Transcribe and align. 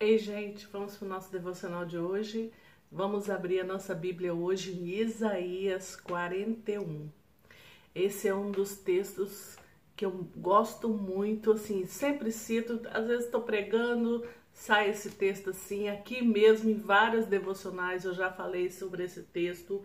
Ei, 0.00 0.16
gente, 0.16 0.64
vamos 0.68 0.96
para 0.96 1.06
o 1.06 1.08
nosso 1.08 1.32
devocional 1.32 1.84
de 1.84 1.98
hoje. 1.98 2.52
Vamos 2.90 3.28
abrir 3.28 3.58
a 3.58 3.64
nossa 3.64 3.96
Bíblia 3.96 4.32
hoje 4.32 4.70
em 4.70 4.90
Isaías 4.90 5.96
41. 5.96 7.08
Esse 7.92 8.28
é 8.28 8.34
um 8.34 8.52
dos 8.52 8.76
textos 8.76 9.56
que 9.96 10.04
eu 10.04 10.12
gosto 10.36 10.88
muito, 10.88 11.50
assim, 11.50 11.84
sempre 11.84 12.30
cito, 12.30 12.80
às 12.92 13.08
vezes 13.08 13.24
estou 13.24 13.42
pregando, 13.42 14.24
sai 14.52 14.90
esse 14.90 15.10
texto 15.10 15.50
assim, 15.50 15.88
aqui 15.88 16.22
mesmo 16.22 16.70
em 16.70 16.78
várias 16.78 17.26
devocionais 17.26 18.04
eu 18.04 18.14
já 18.14 18.30
falei 18.30 18.70
sobre 18.70 19.02
esse 19.02 19.24
texto. 19.24 19.82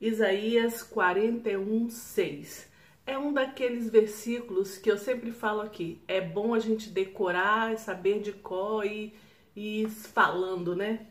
Isaías 0.00 0.84
41, 0.84 1.90
6 1.90 2.75
é 3.06 3.16
um 3.16 3.32
daqueles 3.32 3.88
versículos 3.88 4.76
que 4.76 4.90
eu 4.90 4.98
sempre 4.98 5.30
falo 5.30 5.60
aqui. 5.60 6.02
É 6.08 6.20
bom 6.20 6.52
a 6.52 6.58
gente 6.58 6.90
decorar, 6.90 7.78
saber 7.78 8.20
de 8.20 8.32
cor 8.32 8.84
e, 8.84 9.14
e 9.54 9.88
falando, 9.88 10.74
né? 10.74 11.06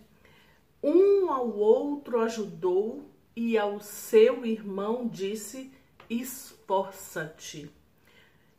Um 0.83 1.31
ao 1.31 1.49
outro 1.57 2.19
ajudou 2.19 3.09
e 3.35 3.57
ao 3.57 3.79
seu 3.79 4.45
irmão 4.45 5.07
disse: 5.07 5.71
Esforça-te. 6.09 7.71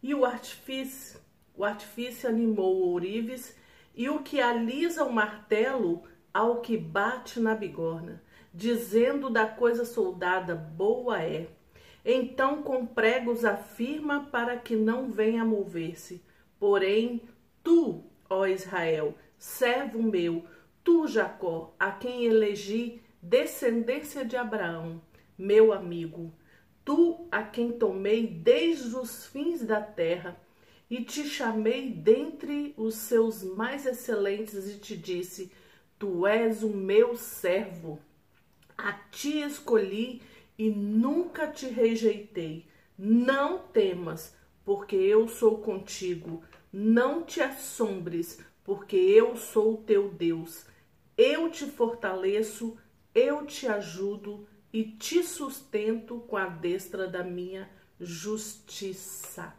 E 0.02 0.14
o 0.14 0.24
artifício, 0.24 1.20
o 1.55 1.64
artifício 1.64 2.28
animou 2.28 2.77
o 2.77 2.88
ourives 2.88 3.55
e 3.94 4.08
o 4.08 4.22
que 4.22 4.41
alisa 4.41 5.05
o 5.05 5.12
martelo 5.12 6.05
ao 6.32 6.60
que 6.60 6.77
bate 6.77 7.38
na 7.38 7.55
bigorna, 7.55 8.22
dizendo 8.52 9.30
da 9.30 9.46
coisa 9.46 9.84
soldada 9.84 10.55
boa 10.55 11.22
é. 11.22 11.48
Então 12.09 12.62
com 12.62 12.87
pregos 12.87 13.45
afirma 13.45 14.28
para 14.30 14.56
que 14.56 14.77
não 14.77 15.10
venha 15.10 15.45
mover-se. 15.45 16.23
Porém, 16.56 17.20
tu, 17.64 18.05
ó 18.30 18.47
Israel, 18.47 19.12
servo 19.37 20.01
meu, 20.01 20.45
tu, 20.84 21.09
Jacó, 21.09 21.74
a 21.77 21.91
quem 21.91 22.24
elegi 22.24 23.03
descendência 23.20 24.25
de 24.25 24.36
Abraão, 24.36 25.03
meu 25.36 25.72
amigo, 25.72 26.33
tu 26.84 27.27
a 27.28 27.42
quem 27.42 27.72
tomei 27.72 28.25
desde 28.25 28.95
os 28.95 29.27
fins 29.27 29.62
da 29.62 29.80
terra, 29.80 30.41
e 30.89 31.02
te 31.02 31.25
chamei 31.25 31.91
dentre 31.91 32.73
os 32.77 32.95
seus 32.95 33.42
mais 33.42 33.84
excelentes 33.84 34.70
e 34.70 34.78
te 34.78 34.97
disse: 34.97 35.50
Tu 35.98 36.25
és 36.25 36.62
o 36.62 36.69
meu 36.69 37.17
servo. 37.17 37.98
A 38.78 38.92
ti 38.92 39.41
escolhi 39.41 40.23
e 40.58 40.70
nunca 40.70 41.46
te 41.46 41.66
rejeitei. 41.66 42.66
Não 42.98 43.58
temas, 43.58 44.34
porque 44.64 44.96
eu 44.96 45.28
sou 45.28 45.58
contigo. 45.58 46.42
Não 46.72 47.22
te 47.22 47.40
assombres, 47.40 48.40
porque 48.64 48.96
eu 48.96 49.36
sou 49.36 49.78
teu 49.78 50.10
Deus. 50.10 50.66
Eu 51.16 51.50
te 51.50 51.66
fortaleço, 51.66 52.77
eu 53.14 53.46
te 53.46 53.66
ajudo 53.66 54.46
e 54.72 54.84
te 54.84 55.22
sustento 55.22 56.20
com 56.28 56.36
a 56.36 56.46
destra 56.46 57.06
da 57.06 57.22
minha 57.22 57.70
justiça. 57.98 59.54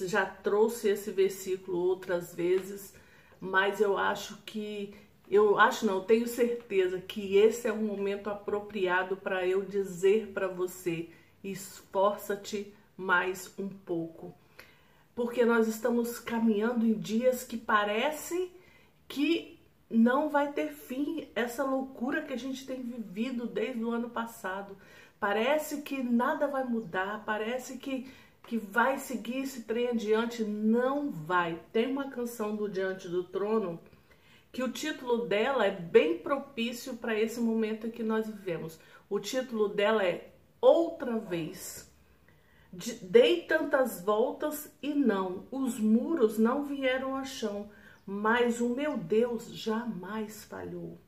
Já 0.00 0.26
trouxe 0.26 0.88
esse 0.88 1.10
versículo 1.10 1.78
outras 1.78 2.34
vezes, 2.34 2.94
mas 3.40 3.80
eu 3.80 3.96
acho 3.96 4.42
que 4.44 4.94
eu 5.32 5.58
acho 5.58 5.86
não, 5.86 6.04
tenho 6.04 6.28
certeza 6.28 7.00
que 7.00 7.38
esse 7.38 7.66
é 7.66 7.72
um 7.72 7.86
momento 7.86 8.28
apropriado 8.28 9.16
para 9.16 9.46
eu 9.46 9.64
dizer 9.64 10.30
para 10.34 10.46
você: 10.46 11.08
esforça-te 11.42 12.74
mais 12.94 13.50
um 13.58 13.66
pouco. 13.66 14.34
Porque 15.14 15.42
nós 15.42 15.68
estamos 15.68 16.18
caminhando 16.18 16.84
em 16.84 16.92
dias 16.92 17.44
que 17.44 17.56
parece 17.56 18.52
que 19.08 19.58
não 19.88 20.28
vai 20.28 20.52
ter 20.52 20.68
fim 20.68 21.26
essa 21.34 21.64
loucura 21.64 22.20
que 22.20 22.34
a 22.34 22.38
gente 22.38 22.66
tem 22.66 22.82
vivido 22.82 23.46
desde 23.46 23.82
o 23.82 23.90
ano 23.90 24.10
passado. 24.10 24.76
Parece 25.18 25.80
que 25.80 26.02
nada 26.02 26.46
vai 26.46 26.64
mudar, 26.64 27.22
parece 27.24 27.78
que, 27.78 28.06
que 28.46 28.58
vai 28.58 28.98
seguir 28.98 29.38
esse 29.38 29.62
trem 29.62 29.88
adiante. 29.88 30.44
Não 30.44 31.10
vai. 31.10 31.58
Tem 31.72 31.90
uma 31.90 32.10
canção 32.10 32.54
do 32.54 32.68
Diante 32.68 33.08
do 33.08 33.24
Trono 33.24 33.80
que 34.52 34.62
o 34.62 34.70
título 34.70 35.26
dela 35.26 35.66
é 35.66 35.70
bem 35.70 36.18
propício 36.18 36.94
para 36.98 37.18
esse 37.18 37.40
momento 37.40 37.90
que 37.90 38.02
nós 38.02 38.26
vivemos. 38.26 38.78
O 39.08 39.18
título 39.18 39.68
dela 39.68 40.04
é 40.04 40.30
Outra 40.60 41.18
Vez. 41.18 41.90
Dei 43.00 43.42
tantas 43.42 44.02
voltas 44.02 44.70
e 44.82 44.94
não, 44.94 45.46
os 45.50 45.78
muros 45.78 46.38
não 46.38 46.64
vieram 46.64 47.16
ao 47.16 47.24
chão, 47.24 47.70
mas 48.06 48.60
o 48.60 48.68
meu 48.68 48.96
Deus 48.96 49.54
jamais 49.54 50.44
falhou. 50.44 50.98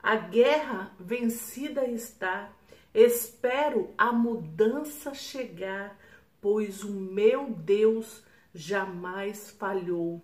A 0.00 0.16
guerra 0.16 0.94
vencida 0.98 1.86
está, 1.86 2.52
espero 2.92 3.92
a 3.98 4.12
mudança 4.12 5.14
chegar, 5.14 5.98
pois 6.40 6.84
o 6.84 6.92
meu 6.92 7.50
Deus 7.50 8.22
jamais 8.54 9.50
falhou. 9.50 10.22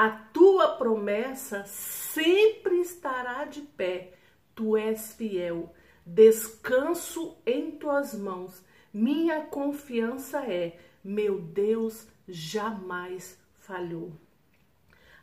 A 0.00 0.10
tua 0.10 0.76
promessa 0.76 1.64
sempre 1.64 2.80
estará 2.82 3.44
de 3.46 3.62
pé. 3.62 4.12
Tu 4.54 4.76
és 4.76 5.12
fiel. 5.14 5.74
Descanso 6.06 7.36
em 7.44 7.72
tuas 7.72 8.14
mãos. 8.14 8.62
Minha 8.94 9.40
confiança 9.46 10.44
é: 10.44 10.78
meu 11.02 11.40
Deus 11.40 12.06
jamais 12.28 13.36
falhou. 13.58 14.12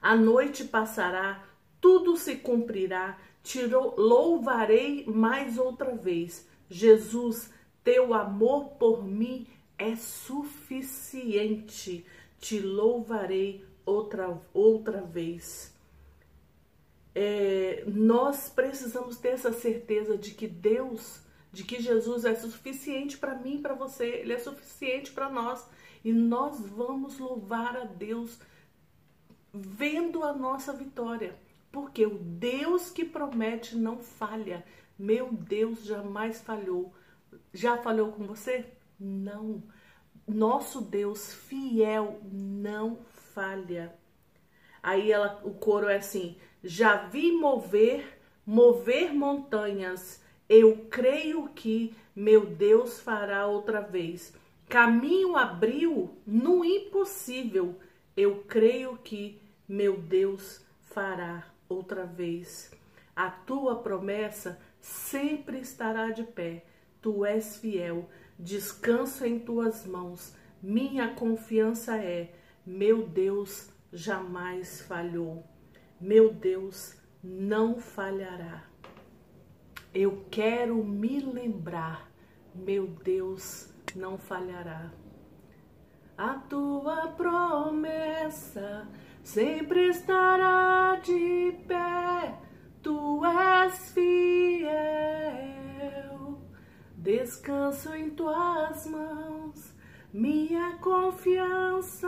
A 0.01 0.13
noite 0.13 0.65
passará, 0.65 1.41
tudo 1.79 2.17
se 2.17 2.35
cumprirá. 2.35 3.17
Te 3.41 3.65
louvarei 3.65 5.05
mais 5.05 5.57
outra 5.57 5.95
vez. 5.95 6.45
Jesus, 6.69 7.49
teu 7.81 8.13
amor 8.13 8.71
por 8.71 9.07
mim 9.07 9.47
é 9.77 9.95
suficiente. 9.95 10.45
Te 12.41 12.59
louvarei 12.59 13.63
outra, 13.85 14.41
outra 14.53 15.01
vez. 15.01 15.73
É, 17.13 17.83
nós 17.87 18.49
precisamos 18.49 19.17
ter 19.17 19.29
essa 19.29 19.53
certeza 19.53 20.17
de 20.17 20.31
que 20.31 20.47
Deus, 20.47 21.21
de 21.51 21.63
que 21.63 21.81
Jesus 21.81 22.25
é 22.25 22.35
suficiente 22.35 23.17
para 23.17 23.35
mim, 23.35 23.61
para 23.61 23.73
você, 23.73 24.05
Ele 24.05 24.33
é 24.33 24.39
suficiente 24.39 25.11
para 25.11 25.29
nós. 25.29 25.65
E 26.03 26.11
nós 26.11 26.59
vamos 26.59 27.17
louvar 27.17 27.77
a 27.77 27.85
Deus 27.85 28.39
vendo 29.53 30.23
a 30.23 30.33
nossa 30.33 30.73
vitória. 30.73 31.35
Porque 31.71 32.05
o 32.05 32.17
Deus 32.17 32.89
que 32.89 33.03
promete 33.03 33.75
não 33.75 33.99
falha. 33.99 34.65
Meu 34.97 35.31
Deus 35.31 35.83
jamais 35.83 36.41
falhou. 36.41 36.93
Já 37.53 37.77
falhou 37.77 38.11
com 38.11 38.25
você? 38.25 38.65
Não. 38.99 39.63
Nosso 40.27 40.81
Deus 40.81 41.33
fiel 41.33 42.19
não 42.23 42.99
falha. 43.35 43.93
Aí 44.81 45.11
ela, 45.11 45.41
o 45.43 45.51
coro 45.51 45.89
é 45.89 45.97
assim: 45.97 46.37
já 46.63 46.95
vi 46.95 47.33
mover, 47.33 48.19
mover 48.45 49.13
montanhas. 49.13 50.23
Eu 50.47 50.87
creio 50.89 51.49
que 51.49 51.93
meu 52.15 52.45
Deus 52.45 52.99
fará 52.99 53.45
outra 53.45 53.81
vez. 53.81 54.33
Caminho 54.69 55.35
abriu 55.35 56.15
no 56.25 56.63
impossível. 56.63 57.77
Eu 58.15 58.43
creio 58.47 58.97
que 58.97 59.41
meu 59.67 59.97
Deus 59.99 60.63
fará 60.81 61.45
outra 61.67 62.05
vez. 62.05 62.71
A 63.15 63.29
tua 63.29 63.75
promessa 63.75 64.59
sempre 64.79 65.59
estará 65.59 66.11
de 66.11 66.23
pé. 66.23 66.63
Tu 67.01 67.25
és 67.25 67.57
fiel. 67.57 68.07
Descanso 68.37 69.25
em 69.25 69.39
tuas 69.39 69.85
mãos. 69.85 70.33
Minha 70.61 71.13
confiança 71.13 71.97
é 71.97 72.33
meu 72.65 73.07
Deus 73.07 73.69
jamais 73.93 74.81
falhou. 74.81 75.43
Meu 76.01 76.33
Deus 76.33 76.97
não 77.23 77.77
falhará. 77.77 78.63
Eu 79.93 80.25
quero 80.31 80.83
me 80.83 81.19
lembrar. 81.19 82.09
Meu 82.55 82.87
Deus 82.87 83.71
não 83.95 84.17
falhará. 84.17 84.91
A 86.17 86.33
tua 86.39 87.09
promessa 87.09 88.87
sempre 89.21 89.89
estará 89.89 90.99
de 91.03 91.55
pé. 91.67 92.39
Tu 92.81 93.25
és 93.25 93.91
fiel. 93.91 94.71
Descanso 96.97 97.93
em 97.93 98.09
tuas 98.09 98.87
mãos 98.87 99.75
minha 100.15 100.77
confiança 100.77 102.07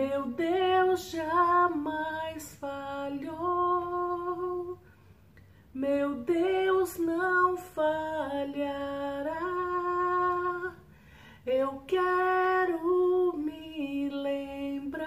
meu 0.00 0.28
Deus 0.28 1.10
jamais 1.10 2.54
falhou. 2.54 3.98
Meu 5.74 6.14
Deus 6.22 6.96
não 6.96 7.58
falhará. 7.58 8.08
Eu 11.44 11.82
quero 11.86 13.36
me 13.36 14.08
lembrar. 14.08 15.04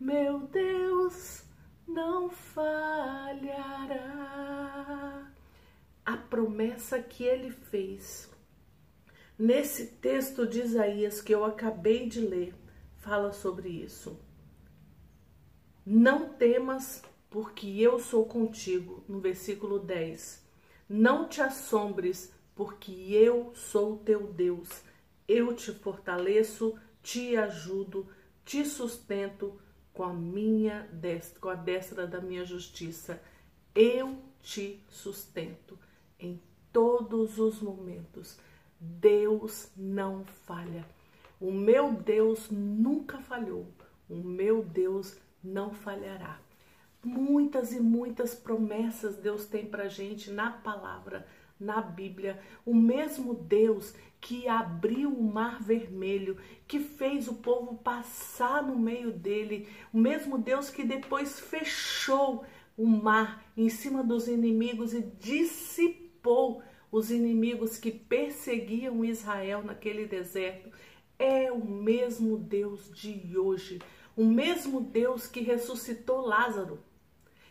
Meu 0.00 0.40
Deus 0.40 1.44
não 1.86 2.28
falhará. 2.28 3.38
A 6.04 6.16
promessa 6.16 7.00
que 7.00 7.22
ele 7.22 7.52
fez. 7.52 8.28
Nesse 9.38 9.86
texto 9.86 10.44
de 10.44 10.62
Isaías 10.62 11.20
que 11.20 11.32
eu 11.32 11.44
acabei 11.44 12.08
de 12.08 12.20
ler, 12.20 12.52
fala 12.98 13.32
sobre 13.32 13.68
isso. 13.68 14.18
Não 15.84 16.28
temas, 16.28 17.02
porque 17.30 17.66
eu 17.66 17.98
sou 17.98 18.26
contigo, 18.26 19.02
no 19.08 19.20
versículo 19.20 19.78
10. 19.78 20.46
Não 20.88 21.28
te 21.28 21.40
assombres, 21.40 22.32
porque 22.54 22.92
eu 23.12 23.52
sou 23.54 23.98
teu 23.98 24.26
Deus. 24.26 24.82
Eu 25.26 25.54
te 25.54 25.72
fortaleço, 25.72 26.78
te 27.02 27.36
ajudo, 27.36 28.06
te 28.44 28.64
sustento 28.64 29.58
com 29.92 30.04
a 30.04 30.12
minha 30.12 30.88
destra, 30.92 31.40
com 31.40 31.48
a 31.48 31.54
destra 31.54 32.06
da 32.06 32.20
minha 32.20 32.44
justiça. 32.44 33.20
Eu 33.74 34.18
te 34.42 34.82
sustento 34.88 35.78
em 36.18 36.40
todos 36.72 37.38
os 37.38 37.60
momentos. 37.60 38.38
Deus 38.80 39.70
não 39.76 40.24
falha. 40.24 40.84
O 41.40 41.52
meu 41.52 41.92
Deus 41.92 42.50
nunca 42.50 43.18
falhou. 43.18 43.66
O 44.08 44.16
meu 44.16 44.62
Deus 44.64 45.16
não 45.42 45.72
falhará. 45.72 46.40
Muitas 47.04 47.72
e 47.72 47.80
muitas 47.80 48.34
promessas 48.34 49.16
Deus 49.16 49.46
tem 49.46 49.66
para 49.66 49.88
gente 49.88 50.30
na 50.30 50.50
palavra, 50.50 51.26
na 51.58 51.80
Bíblia. 51.80 52.40
O 52.66 52.74
mesmo 52.74 53.34
Deus 53.34 53.94
que 54.20 54.48
abriu 54.48 55.10
o 55.10 55.22
mar 55.22 55.62
vermelho, 55.62 56.36
que 56.66 56.80
fez 56.80 57.28
o 57.28 57.34
povo 57.34 57.76
passar 57.76 58.62
no 58.66 58.76
meio 58.76 59.12
dele, 59.12 59.68
o 59.92 59.98
mesmo 59.98 60.38
Deus 60.38 60.70
que 60.70 60.84
depois 60.84 61.38
fechou 61.38 62.44
o 62.76 62.86
mar 62.86 63.44
em 63.56 63.68
cima 63.68 64.02
dos 64.02 64.28
inimigos 64.28 64.92
e 64.92 65.02
dissipou 65.02 66.62
os 66.90 67.10
inimigos 67.10 67.76
que 67.76 67.90
perseguiam 67.90 69.04
Israel 69.04 69.62
naquele 69.62 70.06
deserto, 70.06 70.70
é 71.18 71.50
o 71.50 71.64
mesmo 71.64 72.38
Deus 72.38 72.90
de 72.92 73.36
hoje, 73.36 73.80
o 74.16 74.24
mesmo 74.24 74.80
Deus 74.80 75.26
que 75.26 75.40
ressuscitou 75.40 76.20
Lázaro, 76.20 76.78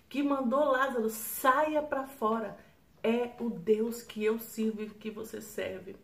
que 0.09 0.23
mandou 0.23 0.63
Lázaro 0.71 1.09
saia 1.09 1.81
para 1.81 2.07
fora, 2.07 2.57
é 3.03 3.31
o 3.39 3.49
Deus 3.49 4.01
que 4.01 4.23
eu 4.23 4.39
sirvo 4.39 4.83
e 4.83 4.89
que 4.89 5.09
você 5.09 5.41
serve. 5.41 5.95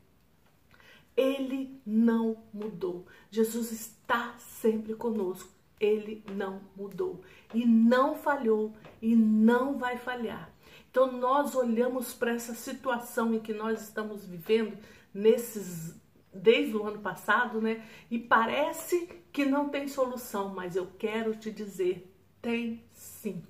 Ele 1.16 1.80
não 1.86 2.44
mudou. 2.54 3.06
Jesus 3.30 3.72
está 3.72 4.36
sempre 4.40 4.96
conosco. 4.96 5.50
Ele 5.80 6.24
não 6.32 6.62
mudou 6.78 7.22
e 7.54 7.66
não 7.66 8.16
falhou 8.16 8.74
e 9.02 9.16
não 9.16 9.78
vai 9.78 9.98
falhar. 9.98 10.50
Então 10.90 11.12
nós 11.12 11.56
olhamos 11.56 12.14
para 12.14 12.32
essa 12.32 12.54
situação 12.54 13.34
em 13.34 13.40
que 13.40 13.54
nós 13.54 13.82
estamos 13.82 14.26
vivendo 14.26 14.78
nesses 15.14 15.96
desde 16.34 16.76
o 16.76 16.86
ano 16.86 17.00
passado, 17.00 17.62
né? 17.62 17.86
E 18.10 18.18
parece 18.18 19.08
que 19.32 19.46
não 19.46 19.70
tem 19.70 19.88
solução, 19.88 20.50
mas 20.50 20.76
eu 20.76 20.88
quero 20.98 21.36
te 21.36 21.52
dizer, 21.52 22.14
tem 22.42 22.84
sim. 22.92 23.44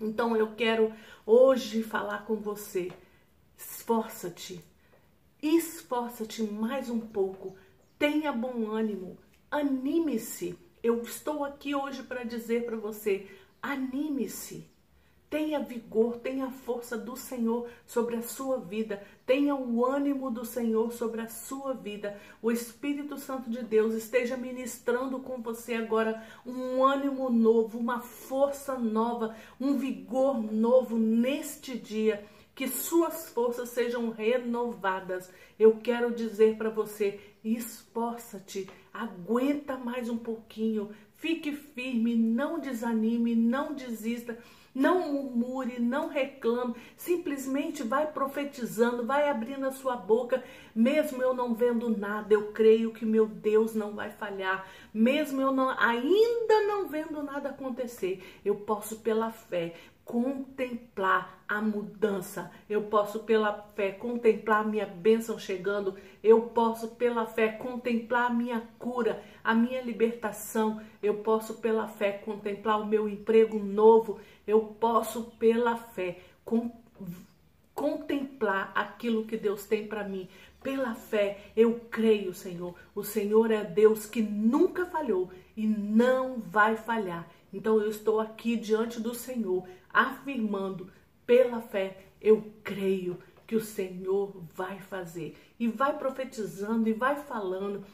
Então 0.00 0.36
eu 0.36 0.54
quero 0.54 0.92
hoje 1.26 1.82
falar 1.82 2.24
com 2.24 2.36
você. 2.36 2.90
Esforça-te. 3.56 4.62
Esforça-te 5.42 6.42
mais 6.42 6.88
um 6.88 7.00
pouco. 7.00 7.56
Tenha 7.98 8.32
bom 8.32 8.70
ânimo. 8.70 9.18
Anime-se. 9.50 10.58
Eu 10.82 11.02
estou 11.02 11.44
aqui 11.44 11.74
hoje 11.74 12.02
para 12.02 12.24
dizer 12.24 12.64
para 12.64 12.76
você, 12.76 13.28
anime-se. 13.62 14.71
Tenha 15.32 15.60
vigor, 15.60 16.18
tenha 16.18 16.44
a 16.44 16.50
força 16.50 16.94
do 16.94 17.16
Senhor 17.16 17.66
sobre 17.86 18.16
a 18.16 18.22
sua 18.22 18.58
vida, 18.58 19.02
tenha 19.24 19.54
o 19.54 19.82
ânimo 19.82 20.30
do 20.30 20.44
Senhor 20.44 20.92
sobre 20.92 21.22
a 21.22 21.26
sua 21.26 21.72
vida. 21.72 22.20
O 22.42 22.52
Espírito 22.52 23.16
Santo 23.16 23.48
de 23.48 23.62
Deus 23.62 23.94
esteja 23.94 24.36
ministrando 24.36 25.20
com 25.20 25.40
você 25.40 25.72
agora 25.72 26.22
um 26.44 26.84
ânimo 26.84 27.30
novo, 27.30 27.78
uma 27.78 28.00
força 28.00 28.78
nova, 28.78 29.34
um 29.58 29.78
vigor 29.78 30.42
novo 30.52 30.98
neste 30.98 31.78
dia. 31.78 32.26
Que 32.54 32.68
suas 32.68 33.30
forças 33.30 33.70
sejam 33.70 34.10
renovadas. 34.10 35.30
Eu 35.58 35.78
quero 35.78 36.14
dizer 36.14 36.58
para 36.58 36.68
você: 36.68 37.18
esforça-te, 37.42 38.68
aguenta 38.92 39.78
mais 39.78 40.10
um 40.10 40.18
pouquinho, 40.18 40.90
fique 41.22 41.52
firme, 41.52 42.16
não 42.16 42.58
desanime, 42.58 43.36
não 43.36 43.72
desista 43.72 44.36
não 44.74 45.12
murmure, 45.12 45.78
não 45.78 46.08
reclame, 46.08 46.74
simplesmente 46.96 47.82
vai 47.82 48.10
profetizando, 48.10 49.04
vai 49.04 49.28
abrindo 49.28 49.66
a 49.66 49.72
sua 49.72 49.96
boca, 49.96 50.42
mesmo 50.74 51.22
eu 51.22 51.34
não 51.34 51.54
vendo 51.54 51.90
nada, 51.90 52.32
eu 52.32 52.52
creio 52.52 52.92
que 52.92 53.04
meu 53.04 53.26
Deus 53.26 53.74
não 53.74 53.94
vai 53.94 54.10
falhar, 54.10 54.66
mesmo 54.92 55.40
eu 55.40 55.52
não, 55.52 55.68
ainda 55.78 56.66
não 56.66 56.88
vendo 56.88 57.22
nada 57.22 57.50
acontecer, 57.50 58.22
eu 58.44 58.54
posso 58.54 59.00
pela 59.00 59.30
fé 59.30 59.74
contemplar 60.12 61.42
a 61.48 61.62
mudança. 61.62 62.52
Eu 62.68 62.82
posso 62.82 63.20
pela 63.20 63.66
fé 63.74 63.92
contemplar 63.92 64.62
minha 64.62 64.84
bênção 64.84 65.38
chegando. 65.38 65.96
Eu 66.22 66.42
posso 66.48 66.88
pela 66.96 67.24
fé 67.24 67.48
contemplar 67.48 68.30
a 68.30 68.34
minha 68.34 68.62
cura, 68.78 69.22
a 69.42 69.54
minha 69.54 69.80
libertação. 69.80 70.82
Eu 71.02 71.14
posso 71.22 71.54
pela 71.62 71.88
fé 71.88 72.12
contemplar 72.12 72.78
o 72.78 72.84
meu 72.84 73.08
emprego 73.08 73.58
novo. 73.58 74.20
Eu 74.46 74.60
posso 74.78 75.32
pela 75.38 75.78
fé 75.78 76.18
contemplar 77.74 78.70
aquilo 78.74 79.24
que 79.24 79.38
Deus 79.38 79.64
tem 79.64 79.86
para 79.86 80.06
mim. 80.06 80.28
Pela 80.62 80.94
fé, 80.94 81.38
eu 81.56 81.80
creio, 81.90 82.34
Senhor. 82.34 82.74
O 82.94 83.02
Senhor 83.02 83.50
é 83.50 83.64
Deus 83.64 84.04
que 84.04 84.20
nunca 84.20 84.84
falhou 84.84 85.30
e 85.56 85.66
não 85.66 86.38
vai 86.38 86.76
falhar. 86.76 87.26
Então 87.52 87.78
eu 87.78 87.90
estou 87.90 88.18
aqui 88.18 88.56
diante 88.56 88.98
do 88.98 89.14
Senhor, 89.14 89.68
afirmando 89.92 90.90
pela 91.26 91.60
fé, 91.60 92.06
eu 92.20 92.52
creio 92.62 93.18
que 93.46 93.56
o 93.56 93.60
Senhor 93.60 94.42
vai 94.54 94.80
fazer. 94.80 95.36
E 95.58 95.68
vai 95.68 95.96
profetizando 95.98 96.88
e 96.88 96.92
vai 96.92 97.16
falando. 97.16 97.84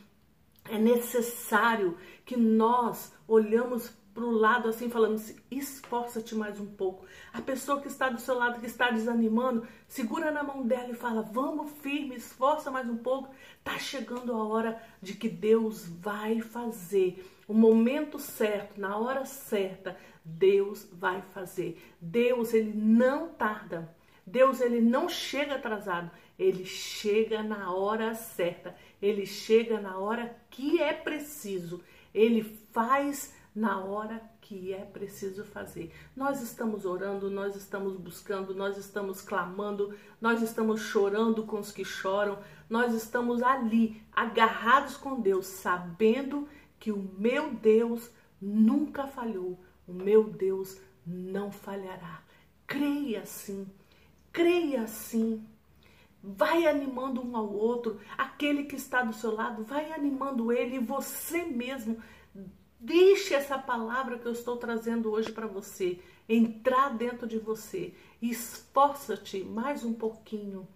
É 0.65 0.79
necessário 0.79 1.97
que 2.25 2.37
nós 2.37 3.13
olhamos 3.27 3.93
para 4.19 4.27
o 4.27 4.33
lado 4.33 4.69
assim, 4.69 4.91
falando 4.91 5.15
assim, 5.15 5.37
esforça-te 5.49 6.35
mais 6.35 6.59
um 6.59 6.67
pouco. 6.67 7.07
A 7.33 7.41
pessoa 7.41 7.81
que 7.81 7.87
está 7.87 8.09
do 8.09 8.21
seu 8.21 8.37
lado, 8.37 8.59
que 8.59 8.67
está 8.67 8.91
desanimando, 8.91 9.65
segura 9.87 10.33
na 10.33 10.43
mão 10.43 10.67
dela 10.67 10.91
e 10.91 10.95
fala, 10.95 11.23
vamos 11.23 11.71
firme, 11.81 12.17
esforça 12.17 12.69
mais 12.69 12.89
um 12.89 12.97
pouco. 12.97 13.33
Tá 13.63 13.79
chegando 13.79 14.33
a 14.33 14.45
hora 14.45 14.83
de 15.01 15.15
que 15.15 15.29
Deus 15.29 15.87
vai 15.87 16.41
fazer. 16.41 17.25
O 17.47 17.55
momento 17.55 18.19
certo, 18.19 18.81
na 18.81 18.97
hora 18.97 19.25
certa, 19.25 19.97
Deus 20.25 20.89
vai 20.93 21.23
fazer. 21.23 21.81
Deus, 22.01 22.53
ele 22.53 22.73
não 22.75 23.29
tarda. 23.29 23.95
Deus, 24.27 24.61
ele 24.61 24.81
não 24.81 25.09
chega 25.09 25.55
atrasado. 25.55 26.11
Ele 26.37 26.65
chega 26.65 27.41
na 27.45 27.73
hora 27.73 28.17
certa. 28.17 28.75
Ele 29.01 29.25
chega 29.25 29.81
na 29.81 29.97
hora 29.97 30.37
que 30.51 30.83
é 30.83 30.93
preciso. 30.93 31.81
Ele 32.13 32.43
faz 32.73 33.38
na 33.59 33.81
hora 33.81 34.23
que 34.41 34.73
é 34.73 34.85
preciso 34.85 35.45
fazer. 35.45 35.93
Nós 36.15 36.41
estamos 36.41 36.85
orando, 36.85 37.29
nós 37.29 37.57
estamos 37.57 37.97
buscando, 37.97 38.55
nós 38.55 38.79
estamos 38.79 39.21
clamando, 39.21 39.93
nós 40.21 40.41
estamos 40.43 40.81
chorando 40.81 41.43
com 41.43 41.59
os 41.59 41.73
que 41.73 41.85
choram, 41.85 42.39
nós 42.71 42.95
estamos 42.95 43.43
ali, 43.43 44.01
agarrados 44.13 44.97
com 44.97 45.21
Deus, 45.21 45.47
sabendo 45.47 46.49
que 46.79 46.93
o 46.93 47.11
meu 47.19 47.53
Deus 47.53 48.09
nunca 48.41 49.09
falhou, 49.09 49.59
o 49.89 49.93
meu 49.93 50.23
Deus 50.31 50.79
não 51.05 51.51
falhará. 51.51 52.23
Creia 52.65 53.23
assim, 53.23 53.67
creia 54.33 54.83
assim. 54.83 55.45
Vai 56.23 56.67
animando 56.67 57.21
um 57.25 57.37
ao 57.37 57.53
outro, 57.53 58.01
aquele 58.17 58.65
que 58.65 58.77
está 58.77 59.03
do 59.03 59.13
seu 59.13 59.35
lado, 59.35 59.65
vai 59.65 59.93
animando 59.93 60.53
ele 60.53 60.77
e 60.77 60.81
você 60.81 61.45
mesmo 61.45 62.01
Deixe 62.81 63.35
essa 63.35 63.59
palavra 63.59 64.19
que 64.19 64.27
eu 64.27 64.33
estou 64.33 64.57
trazendo 64.57 65.11
hoje 65.11 65.33
para 65.33 65.49
você 65.49 65.99
entrar 66.29 66.97
dentro 66.97 67.27
de 67.27 67.37
você. 67.37 67.93
Esforça-te 68.23 69.43
mais 69.43 69.83
um 69.83 69.93
pouquinho, 69.93 70.67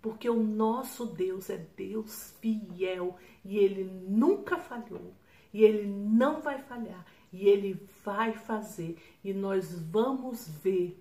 porque 0.00 0.30
o 0.30 0.42
nosso 0.42 1.04
Deus 1.04 1.50
é 1.50 1.58
Deus 1.76 2.34
fiel 2.40 3.16
e 3.44 3.58
ele 3.58 3.84
nunca 3.84 4.56
falhou 4.56 5.12
e 5.52 5.62
ele 5.62 5.86
não 5.86 6.40
vai 6.40 6.62
falhar 6.62 7.04
e 7.30 7.46
ele 7.46 7.86
vai 8.02 8.32
fazer 8.32 8.96
e 9.22 9.34
nós 9.34 9.74
vamos 9.90 10.48
ver 10.48 10.98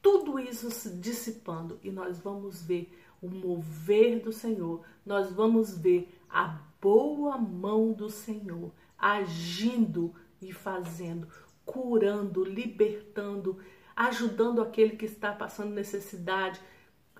tudo 0.00 0.38
isso 0.38 0.70
se 0.70 0.96
dissipando 0.96 1.78
e 1.82 1.90
nós 1.90 2.18
vamos 2.18 2.62
ver 2.62 2.90
o 3.20 3.28
mover 3.28 4.22
do 4.22 4.32
Senhor, 4.32 4.82
nós 5.04 5.30
vamos 5.30 5.76
ver 5.76 6.08
a 6.30 6.58
boa 6.80 7.36
mão 7.36 7.92
do 7.92 8.08
Senhor 8.08 8.72
agindo 8.98 10.14
e 10.40 10.52
fazendo 10.52 11.28
curando, 11.64 12.44
libertando, 12.44 13.58
ajudando 13.96 14.60
aquele 14.60 14.96
que 14.96 15.06
está 15.06 15.32
passando 15.32 15.74
necessidade, 15.74 16.60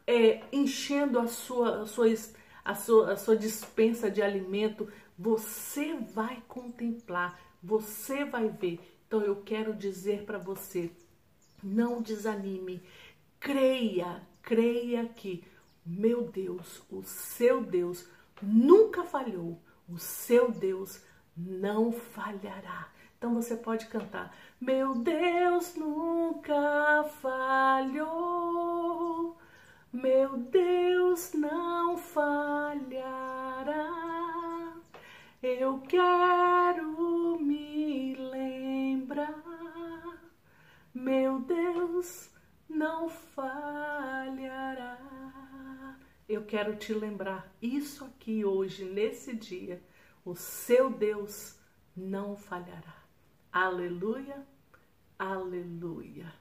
é, 0.07 0.43
enchendo 0.53 1.19
a 1.19 1.27
sua, 1.27 1.83
a, 1.83 1.87
sua, 1.87 2.07
a, 2.65 2.75
sua, 2.75 3.13
a 3.13 3.17
sua 3.17 3.37
dispensa 3.37 4.11
de 4.11 4.21
alimento, 4.21 4.91
você 5.19 5.95
vai 5.95 6.43
contemplar, 6.47 7.41
você 7.63 8.25
vai 8.25 8.49
ver. 8.49 8.81
Então 9.07 9.23
eu 9.23 9.37
quero 9.37 9.75
dizer 9.75 10.25
para 10.25 10.39
você, 10.39 10.91
não 11.63 12.03
desanime, 12.03 12.83
creia, 13.41 14.23
creia 14.43 15.07
que 15.07 15.45
meu 15.87 16.23
Deus, 16.23 16.83
o 16.91 17.03
seu 17.03 17.63
Deus 17.63 18.09
nunca 18.41 19.05
falhou, 19.05 19.61
o 19.87 19.99
seu 19.99 20.51
Deus 20.51 21.03
não 21.37 21.93
falhará. 21.93 22.89
Então 23.17 23.35
você 23.35 23.57
pode 23.57 23.87
cantar: 23.87 24.37
Meu 24.61 24.95
Deus 24.95 25.75
nunca 25.77 27.05
falhou, 27.23 29.39
meu 29.93 30.37
Deus 30.37 31.33
não 31.33 31.97
falhará. 31.97 32.85
Eu 35.43 35.81
quero 35.81 37.39
me 37.41 38.15
lembrar, 38.15 39.43
meu 40.95 41.41
Deus 41.41 42.31
não 42.69 43.09
falhará. 43.09 44.99
Eu 46.27 46.45
quero 46.45 46.77
te 46.77 46.95
lembrar 46.95 47.53
isso 47.61 48.05
aqui 48.05 48.45
hoje, 48.45 48.85
nesse 48.85 49.35
dia. 49.35 49.83
O 50.25 50.35
seu 50.35 50.91
Deus 50.91 51.59
não 51.95 52.37
falhará. 52.37 53.03
Aleluia, 53.53 54.47
aleluia. 55.19 56.33